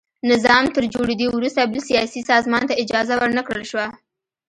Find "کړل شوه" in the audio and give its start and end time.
3.47-3.87